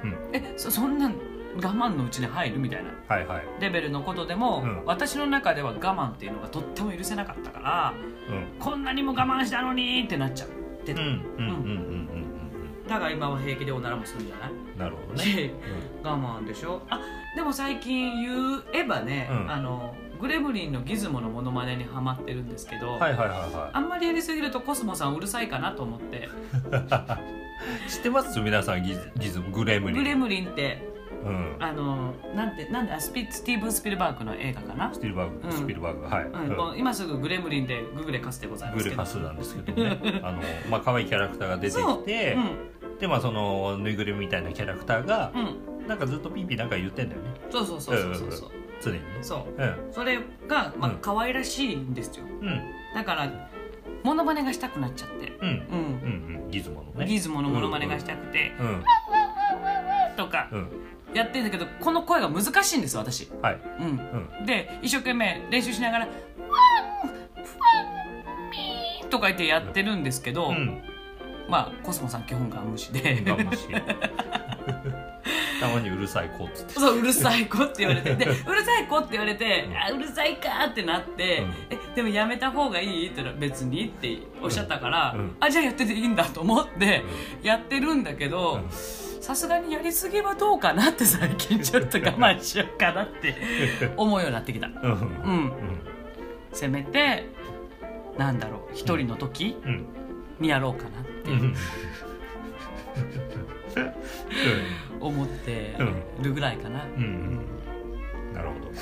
[0.02, 2.90] うんうんえそそんな我慢のうちに入るみたいな
[3.60, 4.84] レベルのことでも、うん。
[4.84, 7.94] 私の中では我慢っていうのがとっても許せなかったから
[8.28, 8.58] うん。
[8.58, 10.94] こんなにも我慢したのにってなっちゃって。
[10.94, 12.26] た、うんうんうんうんうん
[12.88, 14.50] だから今は平気でおならもするんじゃない？
[14.52, 15.22] うんなるほどね。
[15.24, 15.50] し
[16.02, 16.82] 我慢でしょ？
[16.88, 17.00] あ
[17.34, 19.50] でも最近言えばね、うん。
[19.50, 26.16] あのグレムリンのギズモのモノマネにハマってるんですけど、はいはいはいはあんまりやりすぎるとコスモさんうるさいかなと思って。
[27.86, 28.40] い 知ってます？
[28.40, 29.96] 皆さんギズギズムグレムリン。
[29.98, 30.88] グレムリンって
[31.24, 31.56] うん。
[31.58, 34.92] あのなんてなんであスピスティーブン・スピルバーグの映画かな？
[34.94, 35.52] ス、ピルバーグ、うん。
[35.52, 38.96] スピルバーグはい、うんもう今すぐグレムリンでググレカスでございまグすけど。
[39.02, 40.20] レカスなんですけどね。
[40.22, 47.30] あのまあ可愛いキャラクターが出てきて、うんでまあそのぬいぐるみみたいなキャラクターが、うん、なんかずっとピーピーなんか言ってんだよね。
[47.50, 48.50] そうそうそうそうそうそう。
[48.82, 49.04] 常にね。
[49.22, 49.62] そう。
[49.62, 49.92] うん。
[49.92, 50.98] それがまあうん。
[50.98, 52.24] 可愛らしいんですよ。
[52.26, 52.60] うん。
[52.94, 53.30] だから
[54.02, 55.32] モノマネがしたくなっちゃって。
[55.40, 55.48] うん。
[55.48, 55.54] うん。
[55.54, 56.50] うんうん。
[56.50, 58.52] ギズモのねギズモのモノマネがしたくて。
[58.58, 58.84] うん
[60.16, 60.68] とかうん。
[61.14, 63.30] やってんだけどこの声が難しいんですよ私。
[63.42, 63.60] はい。
[63.80, 64.28] うん。
[64.40, 64.46] うん。
[64.46, 66.16] で一生懸命練習しながら「ワン
[67.08, 67.72] フワ
[68.48, 70.82] ンピー」とか言ってやってるんですけど、うん
[71.48, 73.22] まあコスモさん基本が無視で。
[75.58, 76.74] たまにうるさい子っつって。
[76.74, 78.14] そううるさい子って言われて。
[78.14, 81.54] で うるさい子って言われて、あうるさいかってなって、うん。
[81.70, 85.20] えでもやめた方がいいって言ったら別にっておっしゃったから、うん。
[85.20, 85.36] うん。
[85.40, 87.02] あじゃあやってていいんだと思って
[87.42, 88.70] やってるんだけどうん。
[88.70, 93.34] さすがにやりすぎはどうかなって最近ちょっと我慢しようかなって
[93.96, 94.66] 思うようになってきた。
[94.66, 94.74] うん。
[94.82, 94.88] うん。
[94.90, 95.52] うん。
[96.52, 97.24] せめて
[98.18, 99.86] なんだろう一人の時うん
[100.40, 101.10] にやろうかなって
[105.00, 106.92] 思ってうんるぐらいかな、うん。
[107.02, 107.06] う
[108.32, 108.34] ん。
[108.34, 108.72] なるほど。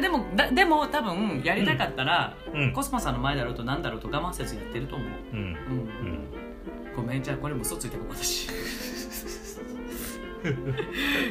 [0.00, 2.72] でもだでも多分やりたかったら、うん。
[2.72, 5.38] コスモさんの前だろうとなんだろうと我慢せずやってると思う、うん。
[5.38, 5.46] うん。
[5.46, 5.56] うん。
[6.96, 8.48] ごめんじゃあこれも嘘ついたかも私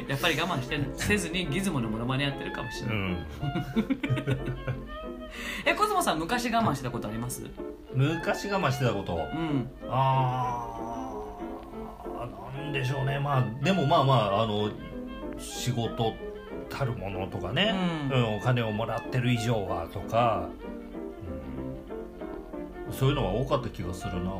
[0.08, 3.18] やっぱり我慢してせずにギズモのモノマネやってるかもしれない、うん。
[5.66, 7.44] えコスモさん昔我慢してたことあります？
[7.94, 9.16] 昔我慢してたこと。
[9.16, 9.70] うん。
[9.90, 13.20] あーなんでしょうね。
[13.20, 14.70] まあでもまあまああの
[15.38, 16.14] 仕事
[16.70, 17.74] たるものとかね、
[18.12, 20.71] ううんんお金をもらってる以上はとか、うん、
[22.94, 24.32] そういうのが多かった気がするな。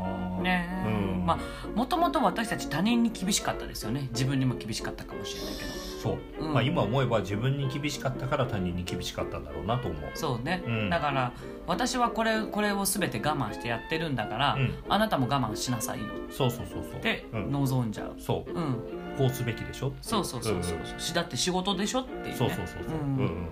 [0.42, 4.10] ねえ、うん、まあもともと私たち他人に厳しかったですよね。
[4.12, 5.70] 自分にも厳しかったかもしれないけど。
[5.70, 6.54] そう、うん。
[6.54, 10.02] まあ今思えば自分に厳しかったから他人に厳しかったんだろうなと思う。
[10.16, 10.90] そうね、うん。
[10.90, 11.32] だから
[11.68, 14.74] 私はこれこれを全て我慢してやってるんだから、うん。
[14.90, 16.08] あなたも我慢しなさいよ。
[16.30, 17.00] そうそうそうそう。
[17.00, 18.52] ってうん、望んじゃう、そう。
[18.52, 18.74] うん、
[19.18, 19.94] こうすべきでしょ？
[20.02, 20.96] そうそうそうそう、う。
[20.96, 22.36] んしだって仕事でしょっていうね。
[22.36, 22.94] そうそうそうそう。
[22.94, 23.18] うん。
[23.18, 23.48] うん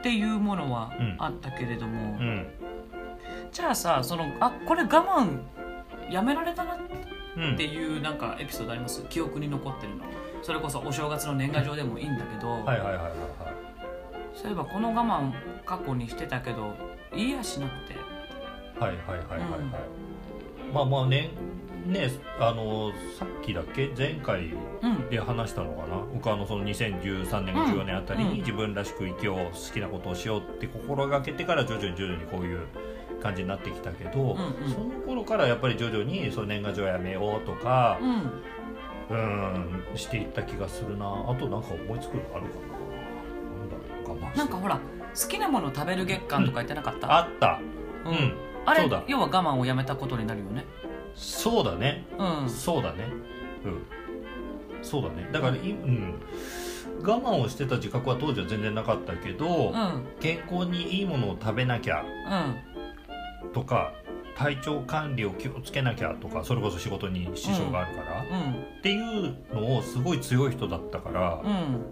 [0.00, 1.16] っていうものはうん。
[1.18, 2.46] あったけれども、うんうん
[3.52, 5.38] じゃあさそのあこれ我慢
[6.10, 6.78] やめられたなっ
[7.36, 7.56] うん。
[7.56, 9.02] ていうなんかエピソードあります？
[9.08, 10.04] 記憶に残ってるの。
[10.42, 13.12] それこそお正月の年賀状でもいいんだけど、はいはいはいはいはい。
[14.34, 15.32] そういえばこの我慢
[15.64, 16.74] 過去にしてたけど
[17.14, 17.94] 言いやしなくて。
[18.78, 19.60] はいはいはいはいはい、
[20.72, 21.30] まあまあね
[21.86, 23.90] ねあのさっきだっけ？
[23.96, 24.52] 前回
[24.82, 25.08] うん。
[25.08, 25.96] で話したのかな？
[26.12, 28.30] 僕あのその2013年うん14年あたりうん。
[28.32, 32.66] に自分らしく生きよう好きなことをしようって心がけてから徐々に徐々にこういう
[33.24, 34.32] 感じになってきたけど、うんう
[34.68, 34.70] ん。
[34.70, 38.32] その頃からやっぱり徐々にその年賀状やめようとかうん。
[39.10, 41.06] うんしていった気がするな。
[41.06, 42.74] あとなんか思いつくのあるかな。
[43.58, 43.76] なんだ
[44.08, 47.60] ろう我慢なんかほら好きなもの食べる月間とか言ってなかった、あった。
[48.04, 48.14] ううん。
[48.14, 48.34] ん、
[48.66, 49.04] あれそうだ。
[49.06, 50.64] 要は我慢をやめたことになるよね。
[51.14, 52.04] そうだね。
[52.18, 52.48] うん。
[52.48, 53.08] そうだね。
[53.64, 53.82] うん。
[54.82, 55.28] そうだね。
[55.32, 56.14] だからい、うん、
[57.02, 60.06] 我慢をしてた自覚は当時は全然なかったけど、うん。
[60.20, 62.73] 健康にいいものを食べなきゃうん
[63.52, 63.92] とか
[64.36, 68.82] 体調管理を気をつけなきゃとかそれこそ仕事に支障があるから、っうん。
[68.82, 71.84] ていうのをすごい強い人だったから、うん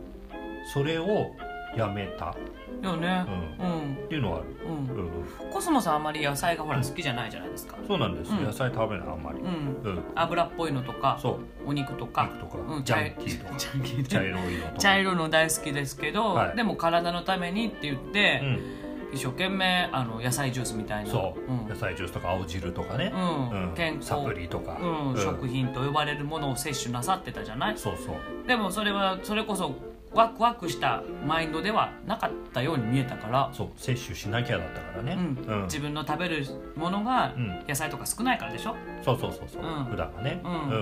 [0.73, 1.33] それを
[1.77, 2.37] やめた、
[2.83, 3.25] よね。
[3.61, 3.67] うん。
[3.67, 3.95] うん。
[4.05, 5.07] っていうのはある、うん。
[5.45, 5.53] うん。
[5.53, 7.77] コスモさんあんまり野菜がほら好きじゃないじゃないですか。
[7.87, 8.45] そうなんです、うん。
[8.45, 9.38] 野菜食べないあんまり。
[9.38, 9.83] うん。
[9.83, 11.38] うん、油っぽいのとかそう。
[11.67, 12.29] お肉とか。
[12.33, 12.85] 肉とか、うん。
[12.85, 13.57] ジャンキーとか。
[14.09, 16.57] 茶色いの茶色の大好きですけど、はい。
[16.57, 21.11] でも体のためにって言って、うん一生懸命あの野菜ジュースみたいな。
[21.11, 21.68] そう、ん。
[21.68, 23.68] 野菜ジュースとか青汁とかね、うん。
[23.68, 23.75] うん。
[23.75, 24.09] 健康。
[24.09, 25.12] サプリとか、うん。
[25.12, 25.16] うん。
[25.18, 27.79] 食品と呼ばれるものを摂取なさってたじゃない？
[27.79, 28.46] そうそう。
[28.48, 29.75] でもそれはそれこそ
[30.12, 33.68] ワクワクしたマインドではなかったように見えたから、そう。
[33.77, 35.16] 摂取しなきゃだったからね、
[35.48, 35.55] うん。
[35.55, 35.62] うん。
[35.64, 36.44] 自分の食べる
[36.75, 37.64] ものがうん。
[37.68, 38.75] 野菜とか少ないからでしょ？
[39.03, 39.85] そうそうそうそう、うん。
[39.85, 40.40] 普段はね。
[40.44, 40.53] うん。
[40.53, 40.75] う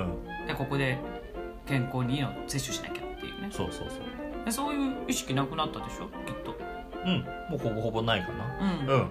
[0.45, 0.47] ん。
[0.47, 0.99] でここで
[1.67, 3.49] 健康にいいの摂取しなきゃっていうね。
[3.51, 4.01] そうそうそう。
[4.45, 6.07] でそういう意識なくなったでしょ？
[6.27, 6.50] きっと
[7.05, 7.25] うん。
[7.51, 8.45] もうほぼほぼないかな。
[8.61, 8.87] うん。
[8.87, 8.97] うん。
[8.97, 9.11] うん。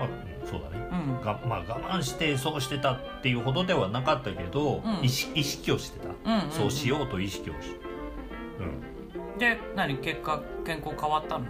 [0.00, 0.88] あうんそうだね。
[0.90, 1.20] うん。
[1.20, 5.04] がまあ我慢してそうしてたっていうほどではなかったけど、うん。
[5.04, 6.50] 意識意識をしてた、うんうんうん。
[6.50, 7.76] そうしようと意識をし、
[9.38, 11.46] で何結果健康変わったの？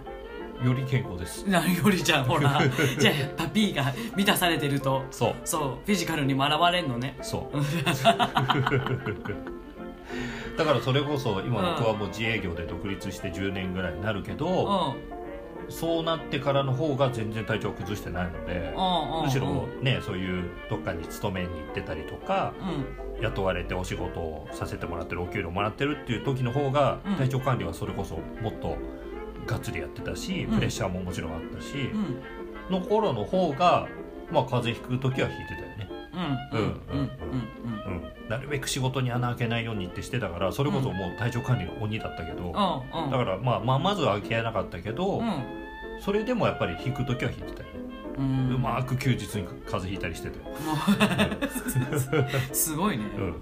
[0.61, 1.45] うん、より健康です。
[1.49, 2.61] 何よりじゃんほら
[2.99, 3.85] じゃあやっぱ B が
[4.15, 5.03] 満たされてると。
[5.11, 5.35] そう。
[5.45, 7.17] そうフィジカルにも現れんのね。
[7.21, 7.57] そう
[10.57, 14.47] だからそれこそ今僕はもう自営業で独立して10年ぐらいになるけうど、
[14.91, 14.95] ん。
[15.69, 18.73] そうなってからの方が全然体調を崩してないので
[19.23, 22.53] むしろねそういうどっかに勤めに行ってたりとか、
[23.17, 28.77] うん、雇われてお仕事をさせてもらってるお給料もらってるっていう時の方が、うん、体調管理はそれこそもっと
[29.45, 31.89] がっつりやってたし、プレッシャーももちろんあったし、
[32.69, 33.87] の頃の方が
[34.31, 35.89] まあ風邪ひく時はひいてたよね。
[36.13, 36.81] うん。
[38.29, 45.21] なるべく仕事に穴開けないようにってしてたからそれこそもう体調管理の鬼だったけど、だからまあ、まあ、まずは開けなかったけど、
[45.99, 47.79] それでもやっぱり引く時は引いてたよね
[48.53, 50.39] うまく休日に風邪ひいたりしてて
[52.53, 53.41] すごいね、うん。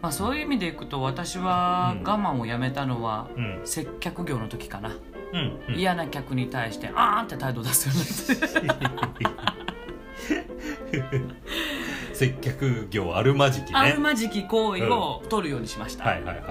[0.00, 3.28] まあ、そういう意味でいくと私は我慢をやめたのは
[3.64, 4.90] 接客業の時かな、
[5.34, 8.78] うんうん、嫌な客に対してあーって態度出すようになっ
[9.14, 9.24] て
[12.14, 13.72] 接客業あるまじきね。
[13.74, 16.04] あるまじき行為を取るようにしました、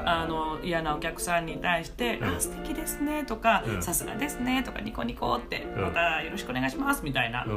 [0.06, 7.48] あの嫌なお客さんに対して「うん、あ素敵ですね」とか「さすがですね」とか「ニコニコ」って「またよろしくお願いします」みたいな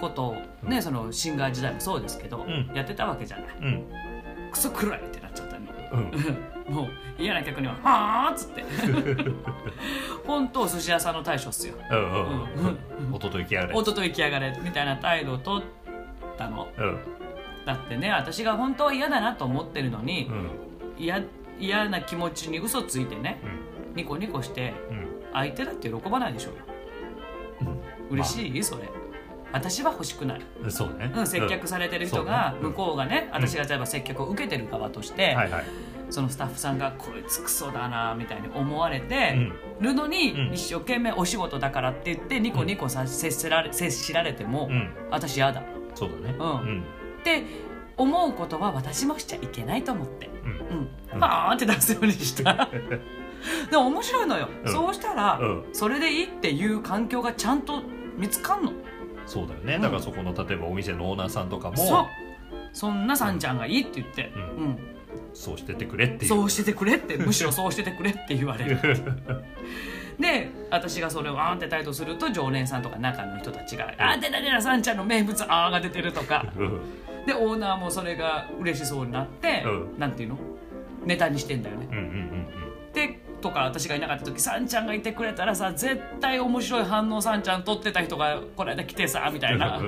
[0.00, 3.46] ことをね、そのシンガー時代もそうですけど、やってたわけじゃない、
[4.50, 5.90] クソ暗いってなっちゃったね、
[6.68, 6.88] うん、 もう
[7.18, 8.64] 嫌な客には「はあ」っつって
[10.26, 11.74] 本当寿司屋さんの大将っすよ
[13.12, 15.64] 「おとといきやがれ」おとといきやがれみたいな態度を取っ
[16.36, 16.98] たの、うん、
[17.64, 20.30] だってね私が本当は嫌だなと思ってるのに
[20.98, 21.26] 嫌、うん、
[21.58, 23.40] 嫌な気持ちに嘘ついてね、
[23.90, 24.74] うん、ニコニコして、
[25.32, 26.60] 相手だって喜ばないでしょうよ、
[28.10, 28.88] うん、嬉しい、まあ、それ。
[29.52, 35.64] 私は欲しくないそうね、うん、接客されてる人が、向こうがね、私が例えば接客を受けてる側として、はいはい
[36.10, 39.36] そのスタッフさんがこいつクソだなみたいに思われて
[39.80, 44.68] るのに、一生懸命お仕事だからって言ってニコニコさ、接せられ接しられても、
[45.10, 45.62] 私嫌だ。
[45.94, 46.84] そうだね、うん、
[47.20, 47.44] って
[47.96, 50.30] 思うことは私もしちゃいけないと思って。
[50.44, 50.88] うん。
[51.14, 52.68] うん、バーンって出すようにした。
[53.70, 55.40] でも面白いのよ、そうしたら、
[55.72, 57.82] それでいいっていう環境がちゃんと
[58.16, 58.72] 見つかんの。
[59.26, 61.76] そうだよね、だからそこの例えばお店のオーナーさんとかも。
[61.76, 62.06] そう。
[62.72, 64.78] そんなさんちゃんがいいって言って、うん
[65.34, 68.78] そうしててくれってそうしててくれってむしろそうしててくれって言われる。
[70.18, 76.44] で私がそれをあーって態度すると常連さんとか中の人たちが「あーでなでなさんちゃんの名物あーが出てる」とか。
[77.26, 80.38] でオーナーもそれが嬉しそうになって、うん、なんていうの？
[81.04, 81.86] ネタにしてんだよね。
[81.90, 89.80] うんうんうんうん、でとか私がいなかった時さんちゃんがいてくれたらさ絶対面白い反応さんちゃん撮ってた人がこの間来てさみたいな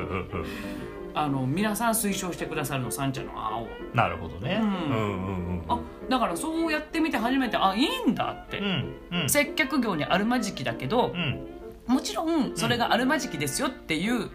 [1.15, 3.67] あの皆さん推奨してくださるのさんちゃんの青。
[3.95, 4.69] なるほどね、うん。
[4.69, 11.47] うんうんうん、あだからそうやってみて初めてあいいんだって、うんうん、接客業にあるまじきだけど、うん、
[11.87, 14.31] もちろんそれがあるまじきですよっていう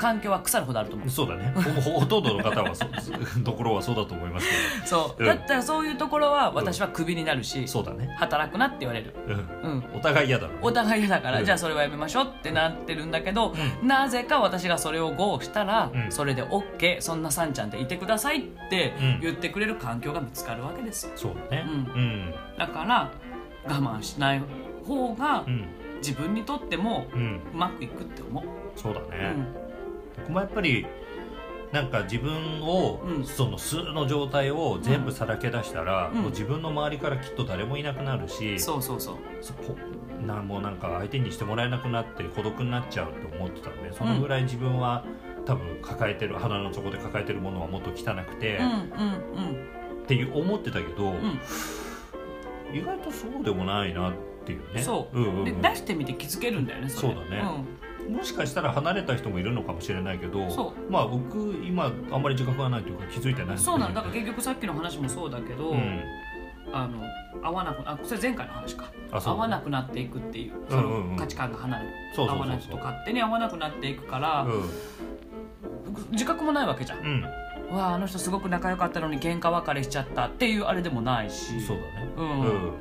[0.00, 1.10] 環境は腐るほどあると思う。
[1.10, 1.52] そうだね。
[1.54, 2.86] ほとんどの方はそ
[3.44, 4.86] ところはそうだと思いますけど。
[4.86, 8.14] そう、うん、だったらそういうところは私はクビになるし、うん、そうだね。
[8.18, 9.14] 働くなって言われる、
[9.62, 21.12] うん、お互い嫌だろ、ね、お互い嫌だから、じゃあそれはやめましょうってなってるんだけど、なぜか私がそれを GO したら、それで OK そんなさんちゃんでいてくださいって言ってくれる環境が見つかるわけですよ。
[21.14, 22.34] そうだね、うん。
[22.56, 23.10] だから
[23.66, 24.40] 我慢しない
[24.86, 25.44] 方が、
[26.00, 27.06] 自分にとっても
[27.52, 28.44] うまくいくって思う
[28.76, 29.36] そうだね、
[30.30, 30.86] 僕もやっぱり
[31.72, 39.16] なんか自分を、うん、その素の状態を全部さらけ出したら、うん、もう自分の周りからきっと誰もいなくなるし、そうそうそう。
[39.40, 39.76] そこ
[40.24, 45.04] なもうなんか相手にしてもらえなくなって孤独になっちゃうって思ってたんでそのぐらい自分は、
[45.46, 51.14] 多分抱えてる鼻の底で抱えてるものはもっと汚くて、うんうんうん、っていう思ってたけど、
[52.74, 54.12] 意外とそうでもないなっ
[54.44, 54.82] ていうね。
[54.82, 57.42] そう、うんうんうん、で出してみて気づけるんだよねそうだね、
[58.10, 66.00] もしかしたら離れた人もいるのかもしれないけどまあ僕今あんまり自覚がないというか気づいてないそうなんだから結局さっきの話もそうだけど、うん、
[66.72, 67.02] あの
[67.42, 68.90] 合わなくあそれ前回の話か。
[69.12, 74.70] 合わなくなっていくっていうその価値観が離れる、合わないと勝手に合わなくなっていくから、うん、
[76.12, 77.22] 自覚もないわけじゃん、うん。
[77.76, 81.60] わああの人すごく仲良かったのに喧嘩別れしちゃったっていうあれでもないし。
[81.60, 82.08] そうだね。
[82.16, 82.72] うん、うん、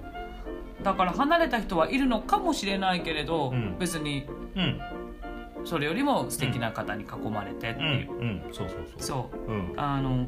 [0.84, 4.80] だから離れた人はいるのかもしれないけれど、うん、別に、うん、
[5.66, 9.02] それよりも素敵な方に囲まれてっていう、うん、そうそうそう。
[9.02, 10.28] そう、うん、あの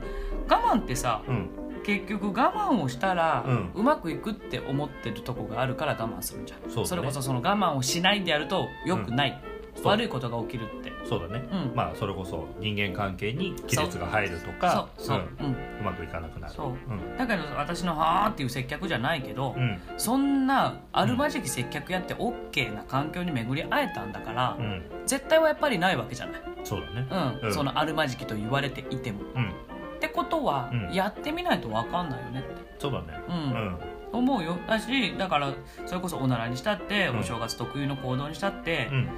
[0.50, 1.50] 我慢ってさ、うん、
[1.84, 6.70] 結局我慢をしたら、うまくいくって思ってるとこがあるから我慢するんじゃん。
[6.70, 9.42] そ,、ね、それこそその我慢をしないでやるとよくない、
[9.84, 10.92] 悪いことが起きるって。
[11.08, 15.56] そうだね、うん、まあそれこそ人間関係に亀裂が入るとかそう、うん、う。
[15.84, 16.54] まくいかなくなる。
[16.54, 26.42] そう、うん、だけど私の「はあ」っていう接客じゃないけど、うん、そんなあるまじき接客やって OK な環境に巡り会えたんだから、うん、絶対はやっぱりないわけじゃない。
[26.64, 27.08] そうだね、
[27.42, 27.54] うん。
[27.54, 32.76] そのあるまじきと言われていても、ってことは、やってみないと分かんないよねって。
[32.78, 33.06] そうだね。
[33.28, 34.58] うん、思うよ。
[34.68, 35.54] だしだから
[35.86, 37.20] それこそおならにしたって、うん。
[37.20, 39.10] お正月特有の行動にしたって、うん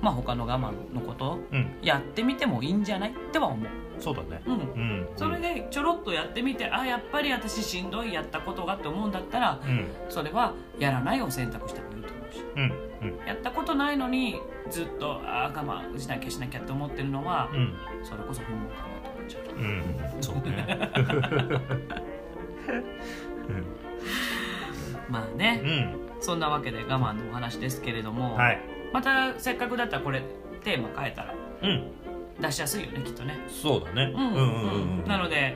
[0.00, 1.70] まあ他の我慢のことうん。
[1.82, 3.10] やってみてもいいんじゃない？
[3.10, 3.68] っては思う。
[3.98, 4.40] そうだね。
[4.46, 4.54] うん。
[4.54, 5.08] うん。
[5.16, 9.86] それでちょろっとやってみてあやっぱり私しんどいやったことがって思うんだったらうん。
[10.08, 12.44] それはやらないを選択してもいいと思うし。
[12.56, 12.62] うん。
[12.62, 12.66] う
[13.24, 13.26] ん。
[13.26, 17.74] やったことないのにずっとあ我慢しなきゃしなきゃって思ってるのは、うん。
[18.04, 19.42] それこそ不毛かなと思っちゃう。
[19.56, 19.62] う
[20.18, 20.22] ん。
[20.22, 20.78] そうね。
[25.08, 25.96] まあね、うん。
[26.20, 28.60] そんなわけで我慢のお話ですけれども、はい
[28.92, 30.22] またせっかくだったらこれ
[30.64, 31.92] テーマ変えたらうん。
[32.40, 33.36] 出しやすいよねきっとね。
[33.48, 34.12] そうだね。
[34.14, 34.44] うんうんうん。
[35.00, 35.54] うんなので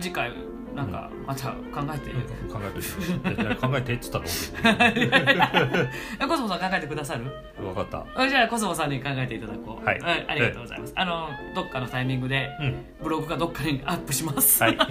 [0.00, 0.32] 次回
[0.74, 1.56] なんかまた考
[1.94, 2.10] えて、
[2.52, 3.42] 考えて。
[3.42, 4.24] いや考えてって言った
[6.24, 7.26] え コスモさん考えてくださる？
[7.62, 8.04] の分かった。
[8.20, 9.84] あじゃあコスモさんに考えていただこう。
[9.86, 10.00] はい。
[10.26, 12.74] ありがとうございます、あのどっかのタイミングでうん。
[13.04, 14.76] ブログかどっかにアップします、はい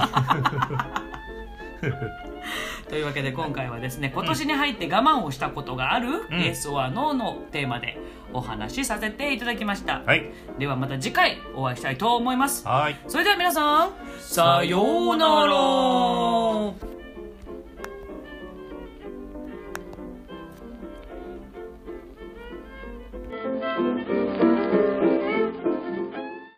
[2.89, 6.39] というわけで今回はですね今年に入って我慢をしたことがある、うん。
[6.39, 7.97] Yes or No のテーマで
[8.34, 10.32] お話しさせていただきました、はい。
[10.60, 12.67] ではまた次回お会いしたいと思います。
[12.67, 12.95] はい。
[13.08, 16.92] それでは皆さんさようなら